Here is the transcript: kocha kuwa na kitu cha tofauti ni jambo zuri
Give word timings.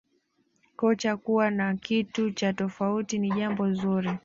kocha 0.75 1.17
kuwa 1.17 1.51
na 1.51 1.75
kitu 1.75 2.31
cha 2.31 2.53
tofauti 2.53 3.19
ni 3.19 3.29
jambo 3.31 3.73
zuri 3.73 4.19